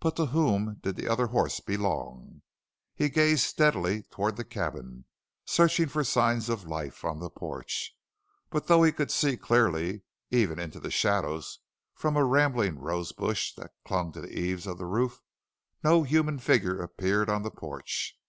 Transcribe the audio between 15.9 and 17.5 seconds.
human figure appeared on the